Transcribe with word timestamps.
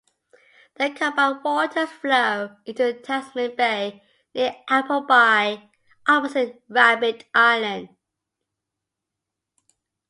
The 0.77 0.89
combined 0.89 1.43
waters 1.43 1.91
flow 1.91 2.55
into 2.65 2.91
Tasman 2.91 3.55
Bay 3.55 4.01
near 4.33 4.55
Appleby, 4.67 5.57
opposite 6.07 6.63
Rabbit 6.67 7.27
Island. 7.35 7.89